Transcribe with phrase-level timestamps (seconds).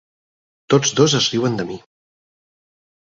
[0.73, 1.77] Tots dos es riuen de mi.